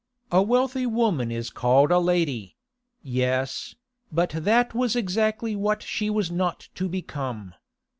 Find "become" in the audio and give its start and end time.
6.89-7.53